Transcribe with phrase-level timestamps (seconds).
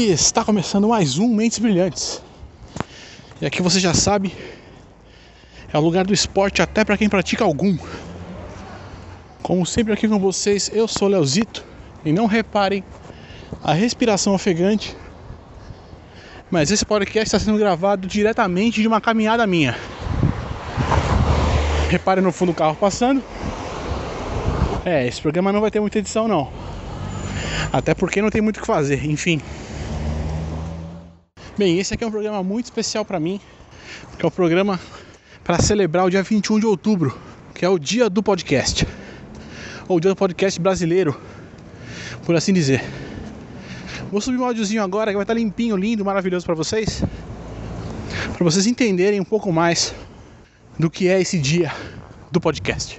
[0.00, 2.22] E está começando mais um Mentes Brilhantes.
[3.38, 4.34] E aqui você já sabe,
[5.70, 7.76] é o lugar do esporte até para quem pratica algum.
[9.42, 11.62] Como sempre aqui com vocês, eu sou Leozito
[12.02, 12.82] e não reparem
[13.62, 14.96] a respiração ofegante.
[16.50, 19.76] Mas esse podcast está sendo gravado diretamente de uma caminhada minha.
[21.90, 23.22] Reparem no fundo do carro passando.
[24.82, 26.50] É, esse programa não vai ter muita edição não.
[27.70, 29.42] Até porque não tem muito o que fazer, enfim.
[31.60, 33.38] Bem, esse aqui é um programa muito especial para mim,
[34.16, 34.80] que é o um programa
[35.44, 37.14] para celebrar o dia 21 de outubro,
[37.54, 38.88] que é o dia do podcast.
[39.86, 41.20] Ou o dia do podcast brasileiro,
[42.24, 42.82] por assim dizer.
[44.10, 47.04] Vou subir um áudiozinho agora que vai estar limpinho, lindo, maravilhoso para vocês.
[48.32, 49.94] Para vocês entenderem um pouco mais
[50.78, 51.70] do que é esse dia
[52.32, 52.98] do podcast.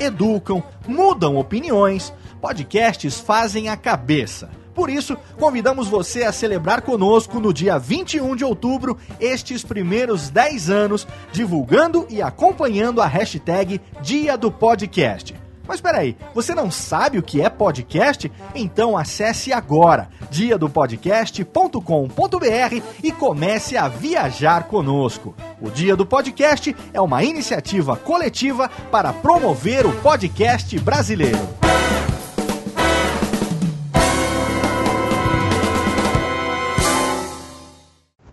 [0.00, 2.12] educam, mudam opiniões.
[2.40, 4.50] Podcasts fazem a cabeça.
[4.74, 10.68] Por isso, convidamos você a celebrar conosco no dia 21 de outubro estes primeiros 10
[10.68, 15.45] anos, divulgando e acompanhando a hashtag Dia do Podcast.
[15.66, 18.30] Mas peraí, você não sabe o que é podcast?
[18.54, 25.34] Então acesse agora diadopodcast.com.br e comece a viajar conosco.
[25.60, 31.56] O Dia do Podcast é uma iniciativa coletiva para promover o podcast brasileiro.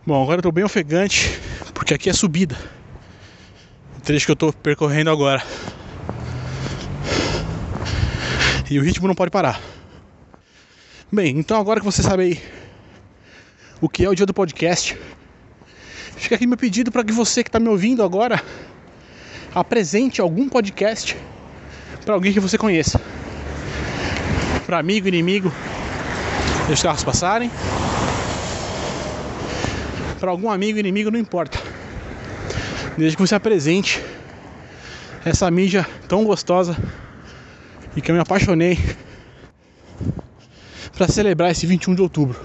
[0.06, 1.40] Bom, agora eu tô bem ofegante,
[1.74, 2.58] porque aqui é subida.
[3.98, 5.42] O trecho que eu tô percorrendo agora.
[8.74, 9.62] E o ritmo não pode parar.
[11.12, 12.42] Bem, então agora que você sabe aí
[13.80, 14.98] o que é o dia do podcast,
[16.18, 18.42] fica aqui meu pedido para que você que está me ouvindo agora
[19.54, 21.16] apresente algum podcast
[22.04, 23.00] para alguém que você conheça.
[24.66, 25.54] Para amigo, inimigo,
[26.66, 27.52] deixa os carros passarem.
[30.20, 31.60] Para algum amigo, inimigo, não importa.
[32.98, 34.04] Desde que você apresente
[35.24, 36.76] essa mídia tão gostosa
[37.96, 38.78] e que eu me apaixonei
[40.96, 42.40] para celebrar esse 21 de outubro.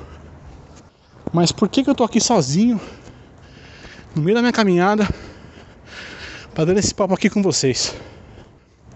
[1.33, 2.81] Mas por que, que eu tô aqui sozinho,
[4.15, 5.09] no meio da minha caminhada,
[6.55, 7.95] para dar esse papo aqui com vocês?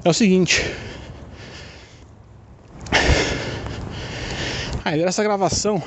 [0.04, 0.62] É o seguinte.
[4.84, 5.82] A ideia dessa gravação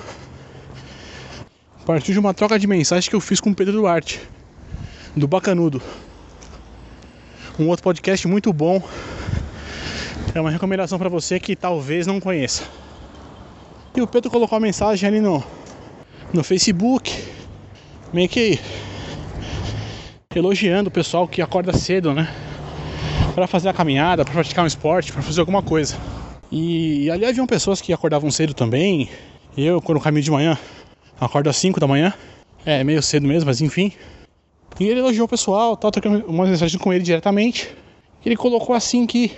[1.85, 4.21] partiu de uma troca de mensagens que eu fiz com o Pedro Duarte,
[5.15, 5.81] do Bacanudo.
[7.59, 8.81] Um outro podcast muito bom
[10.35, 12.63] é uma recomendação para você que talvez não conheça.
[13.95, 15.41] E o Pedro colocou a mensagem ali no,
[16.33, 17.23] no Facebook,
[18.11, 18.59] meio que
[20.35, 22.29] elogiando o pessoal que acorda cedo, né?
[23.33, 25.95] Para fazer a caminhada, para praticar um esporte, para fazer alguma coisa.
[26.51, 29.09] E, e ali haviam pessoas que acordavam cedo também.
[29.57, 30.57] Eu, quando caminho de manhã,
[31.17, 32.13] acordo às 5 da manhã.
[32.65, 33.93] É meio cedo mesmo, mas enfim.
[34.77, 37.73] E ele elogiou o pessoal, tal, trocando uma mensagem com ele diretamente.
[38.25, 39.31] Ele colocou assim que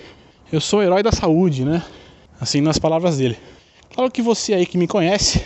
[0.51, 1.83] eu sou o herói da saúde, né?
[2.39, 3.37] Assim nas palavras dele.
[3.93, 5.43] Claro que você aí que me conhece,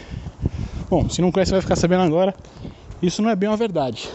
[0.89, 2.35] bom, se não conhece vai ficar sabendo agora.
[3.01, 4.09] Isso não é bem uma verdade.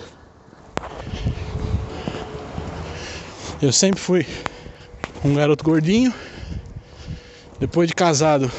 [3.60, 4.26] Eu sempre fui
[5.24, 6.12] um garoto gordinho.
[7.58, 8.52] Depois de casado,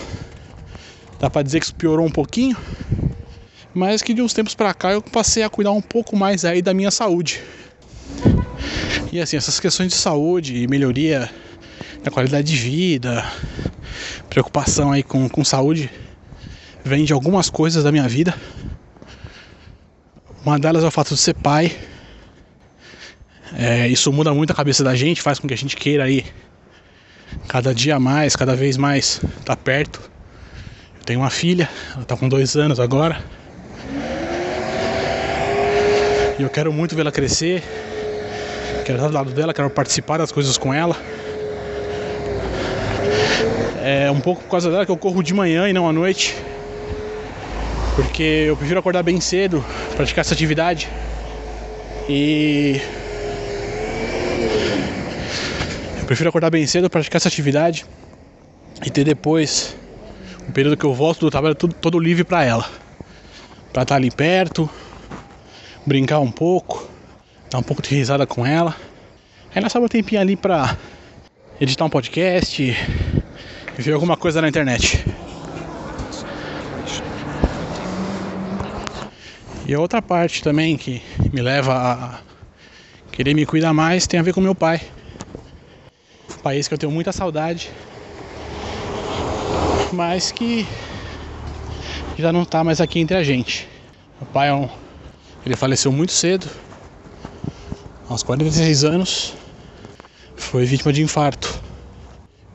[1.20, 2.58] dá pra dizer que isso piorou um pouquinho.
[3.74, 6.62] Mas que de uns tempos pra cá eu passei a cuidar um pouco mais aí
[6.62, 7.42] da minha saúde.
[9.12, 11.30] E assim, essas questões de saúde e melhoria
[12.08, 13.26] da qualidade de vida,
[14.30, 15.92] preocupação aí com, com saúde,
[16.84, 18.34] vem de algumas coisas da minha vida.
[20.46, 21.78] Uma delas é o fato de ser pai.
[23.54, 26.26] É, isso muda muito a cabeça da gente, faz com que a gente queira aí
[27.46, 30.00] cada dia mais, cada vez mais tá perto.
[31.00, 33.22] Eu tenho uma filha, ela está com dois anos agora.
[36.40, 37.62] E eu quero muito vê-la crescer.
[38.86, 40.96] Quero estar do lado dela, quero participar das coisas com ela.
[43.90, 46.36] É um pouco por causa dela que eu corro de manhã e não à noite.
[47.96, 49.64] Porque eu prefiro acordar bem cedo,
[49.96, 50.90] praticar essa atividade.
[52.10, 52.82] E.
[56.02, 57.86] Eu prefiro acordar bem cedo, praticar essa atividade.
[58.86, 59.74] e ter depois
[60.50, 62.70] um período que eu volto do trabalho todo, todo livre para ela.
[63.72, 64.70] Pra estar tá ali perto,
[65.86, 66.90] brincar um pouco,
[67.50, 68.76] dar um pouco de risada com ela.
[69.56, 70.78] Aí nós sobra um tempinho ali pra
[71.62, 72.76] editar um podcast,
[73.82, 75.06] ver alguma coisa na internet.
[79.68, 81.02] E a outra parte também que
[81.34, 82.20] me leva a
[83.12, 84.82] querer me cuidar mais tem a ver com meu pai.
[86.42, 87.70] país que eu tenho muita saudade,
[89.92, 90.66] mas que
[92.18, 93.68] já não está mais aqui entre a gente.
[94.22, 94.70] Meu pai é um,
[95.46, 96.50] ele faleceu muito cedo,
[98.08, 99.34] aos 46 anos,
[100.36, 101.62] foi vítima de infarto.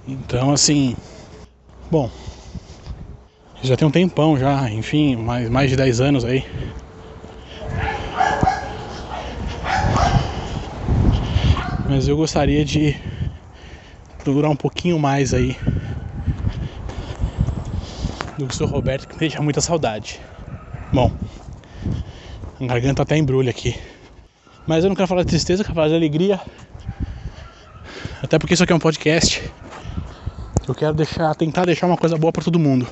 [0.09, 0.97] Então assim,
[1.93, 2.11] bom,
[3.63, 6.43] já tem um tempão já, enfim, mais, mais de 10 anos aí.
[11.87, 12.97] Mas eu gostaria de
[14.25, 15.55] durar um pouquinho mais aí
[18.39, 20.19] do que o Roberto, que me deixa muita saudade.
[20.91, 21.13] Bom,
[22.59, 23.79] a garganta até embrulha aqui.
[24.67, 26.41] Mas eu não quero falar de tristeza, quero falar de alegria.
[28.23, 29.43] Até porque isso aqui é um podcast.
[30.73, 32.89] Eu quero deixar, tentar deixar uma coisa boa para todo mundo.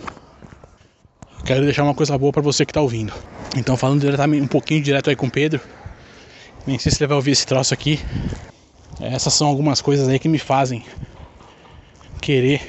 [1.46, 3.10] quero deixar uma coisa boa para você que tá ouvindo.
[3.56, 5.58] Então falando diretamente um pouquinho direto aí com o Pedro.
[6.66, 7.98] Nem sei se ele vai ouvir esse troço aqui.
[9.00, 10.84] Essas são algumas coisas aí que me fazem
[12.20, 12.60] querer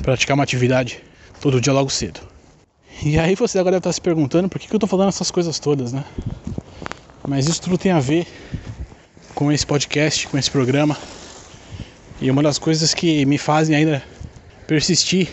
[0.00, 1.02] praticar uma atividade
[1.40, 2.20] todo dia logo cedo.
[3.02, 5.32] E aí você agora deve estar se perguntando por que, que eu estou falando essas
[5.32, 6.04] coisas todas, né?
[7.26, 8.28] Mas isso tudo tem a ver
[9.34, 10.96] com esse podcast, com esse programa.
[12.22, 14.00] E uma das coisas que me fazem ainda
[14.64, 15.28] persistir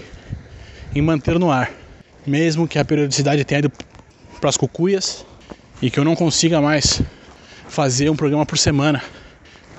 [0.96, 1.72] em manter no ar,
[2.26, 3.72] mesmo que a periodicidade tenha ido
[4.42, 5.24] para as cucuias
[5.84, 7.00] e que eu não consiga mais
[7.68, 9.04] fazer um programa por semana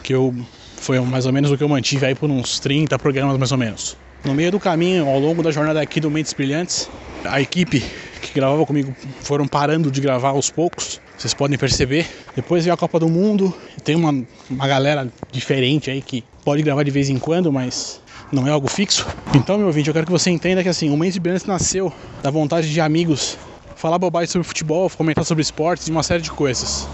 [0.05, 0.33] que eu
[0.77, 3.59] foi mais ou menos o que eu mantive aí por uns 30 programas mais ou
[3.59, 3.97] menos.
[4.25, 6.89] No meio do caminho, ao longo da jornada aqui do Mentes Brilhantes,
[7.25, 7.81] a equipe
[8.23, 12.09] que gravava comigo foram parando de gravar aos poucos, vocês podem perceber.
[12.35, 16.83] Depois veio a Copa do Mundo, tem uma, uma galera diferente aí que pode gravar
[16.83, 18.01] de vez em quando, mas
[18.33, 19.07] não é algo fixo.
[19.35, 22.31] Então, meu ouvinte, eu quero que você entenda que assim, o Mentes Brilhantes nasceu da
[22.31, 23.37] vontade de amigos
[23.77, 26.89] falar bobagem sobre futebol, comentar sobre esportes e uma série de coisas.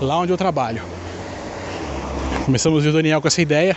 [0.00, 0.80] Lá onde eu trabalho.
[2.46, 3.76] Começamos o Daniel com essa ideia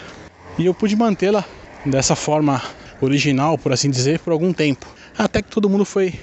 [0.58, 1.44] e eu pude mantê-la
[1.86, 2.62] dessa forma
[3.02, 4.88] original, por assim dizer, por algum tempo.
[5.18, 6.14] Até que todo mundo foi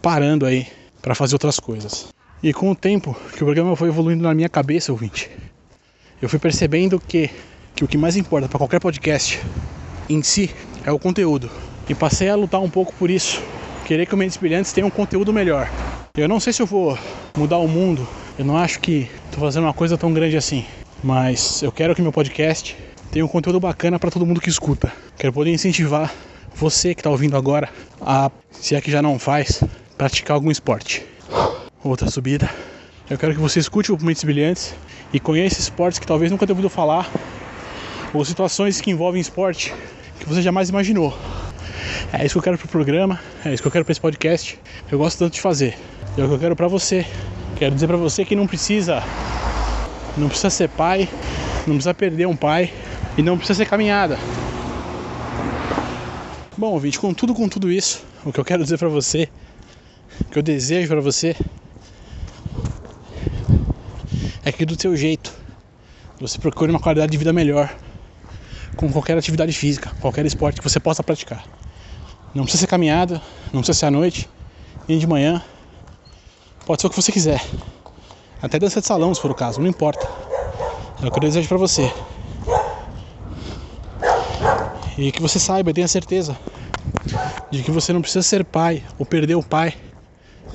[0.00, 0.68] parando aí
[1.02, 2.19] para fazer outras coisas.
[2.42, 5.30] E com o tempo que o programa foi evoluindo na minha cabeça, ouvinte,
[6.22, 7.28] eu fui percebendo que,
[7.74, 9.38] que o que mais importa para qualquer podcast
[10.08, 10.50] em si
[10.82, 11.50] é o conteúdo.
[11.86, 13.42] E passei a lutar um pouco por isso.
[13.84, 15.70] Querer que o Mentes Brilhantes tenha um conteúdo melhor.
[16.16, 16.98] Eu não sei se eu vou
[17.36, 18.08] mudar o mundo.
[18.38, 20.64] Eu não acho que estou fazendo uma coisa tão grande assim.
[21.04, 22.74] Mas eu quero que meu podcast
[23.10, 24.90] tenha um conteúdo bacana para todo mundo que escuta.
[25.18, 26.10] Quero poder incentivar
[26.54, 27.68] você que está ouvindo agora
[28.00, 29.62] a, se é que já não faz,
[29.98, 31.04] praticar algum esporte.
[31.82, 32.46] Outra subida.
[33.08, 34.74] Eu quero que você escute o Mentes Brilhantes
[35.14, 37.10] e conheça esportes que talvez nunca tenha ouvido falar
[38.12, 39.72] ou situações que envolvem esporte
[40.18, 41.16] que você jamais imaginou.
[42.12, 44.58] É isso que eu quero pro programa, é isso que eu quero para esse podcast.
[44.92, 45.74] Eu gosto tanto de fazer.
[46.18, 47.06] É o que eu quero para você.
[47.56, 49.02] Quero dizer para você que não precisa
[50.18, 51.08] não precisa ser pai,
[51.66, 52.70] não precisa perder um pai
[53.16, 54.18] e não precisa ser caminhada.
[56.58, 59.30] Bom, ouvinte, com tudo com tudo isso, o que eu quero dizer para você,
[60.20, 61.34] o que eu desejo para você
[64.44, 65.32] é que do seu jeito
[66.20, 67.74] você procure uma qualidade de vida melhor
[68.76, 71.44] com qualquer atividade física, qualquer esporte que você possa praticar.
[72.34, 73.20] Não precisa ser caminhada,
[73.52, 74.28] não precisa ser à noite,
[74.86, 75.42] nem de manhã.
[76.64, 77.44] Pode ser o que você quiser.
[78.40, 80.06] Até dança de salão, se for o caso, não importa.
[81.02, 81.92] É o que eu desejo pra você.
[84.96, 86.38] E que você saiba tenha certeza
[87.50, 89.74] de que você não precisa ser pai ou perder o pai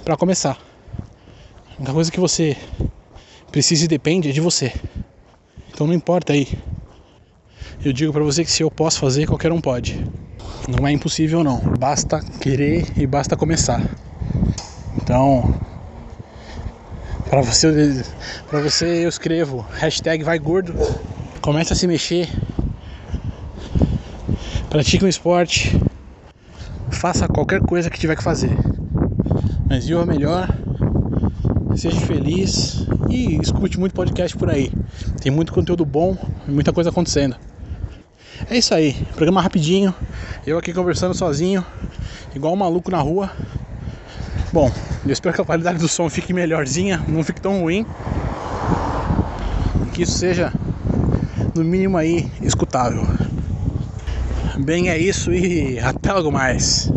[0.03, 0.57] para começar.
[1.71, 2.55] A única coisa que você
[3.55, 4.73] precisa e depende é de você.
[5.71, 6.45] Então não importa aí.
[7.85, 10.05] Eu digo para você que se eu posso fazer, qualquer um pode.
[10.67, 11.61] Não é impossível não.
[11.79, 13.81] Basta querer e basta começar.
[14.97, 15.57] Então,
[17.29, 18.03] para você,
[18.49, 20.73] para você eu escrevo hashtag vai gordo.
[21.39, 22.27] Comece a se mexer.
[24.69, 25.81] Pratique um esporte.
[26.91, 28.51] Faça qualquer coisa que tiver que fazer.
[29.69, 30.53] Mas viva melhor.
[31.75, 34.71] Seja feliz e escute muito podcast por aí.
[35.21, 36.17] Tem muito conteúdo bom
[36.47, 37.35] e muita coisa acontecendo.
[38.49, 39.93] É isso aí, programa rapidinho.
[40.47, 41.65] Eu aqui conversando sozinho,
[42.33, 43.29] igual um maluco na rua.
[44.53, 44.71] Bom,
[45.05, 47.85] eu espero que a qualidade do som fique melhorzinha, não fique tão ruim.
[49.93, 50.53] Que isso seja,
[51.53, 53.05] no mínimo aí, escutável.
[54.63, 56.89] Bem, é isso e até logo mais.